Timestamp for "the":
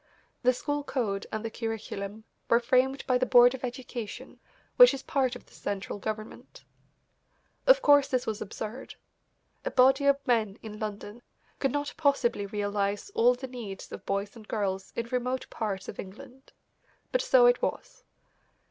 0.41-0.51, 1.45-1.51, 3.19-3.25, 5.45-5.53, 13.35-13.45